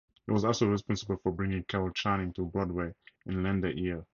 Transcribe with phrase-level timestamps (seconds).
[0.25, 2.91] He was also responsible for bringing Carol Channing to Broadway
[3.27, 4.03] in "Lend an Ear!".